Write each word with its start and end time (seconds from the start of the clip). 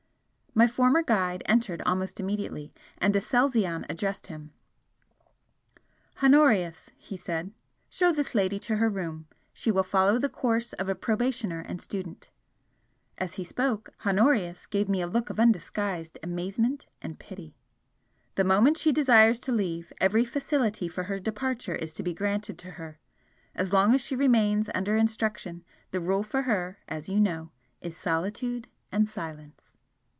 My 0.53 0.67
former 0.67 1.01
guide 1.01 1.43
entered 1.45 1.81
almost 1.83 2.19
immediately, 2.19 2.73
and 2.97 3.15
Aselzion 3.15 3.85
addressed 3.89 4.27
him: 4.27 4.51
"Honorius," 6.21 6.89
he 6.97 7.15
said 7.15 7.53
"show 7.89 8.11
this 8.11 8.35
lady 8.35 8.59
to 8.59 8.75
her 8.75 8.89
room, 8.89 9.27
She 9.53 9.71
will 9.71 9.81
follow 9.85 10.19
the 10.19 10.27
course 10.27 10.73
of 10.73 10.89
a 10.89 10.93
probationer 10.93 11.61
and 11.61 11.81
student" 11.81 12.31
as 13.17 13.35
he 13.35 13.45
spoke, 13.45 13.91
Honorius 14.05 14.65
gave 14.65 14.89
me 14.89 14.99
a 15.01 15.07
look 15.07 15.29
of 15.29 15.39
undisguised 15.39 16.19
amazement 16.21 16.85
and 17.01 17.17
pity 17.17 17.55
"The 18.35 18.43
moment 18.43 18.75
she 18.75 18.91
desires 18.91 19.39
to 19.39 19.53
leave, 19.53 19.93
every 20.01 20.25
facility 20.25 20.89
for 20.89 21.03
her 21.03 21.17
departure 21.17 21.75
is 21.75 21.93
to 21.93 22.03
be 22.03 22.13
granted 22.13 22.57
to 22.59 22.71
her. 22.71 22.99
As 23.55 23.71
long 23.71 23.95
as 23.95 24.01
she 24.01 24.17
remains 24.17 24.69
under 24.75 24.97
instruction 24.97 25.63
the 25.91 26.01
rule 26.01 26.23
for 26.23 26.41
her, 26.41 26.77
as 26.89 27.07
you 27.07 27.21
know, 27.21 27.51
is 27.79 27.95
solitude 27.95 28.67
and 28.91 29.07
silence." 29.07 29.77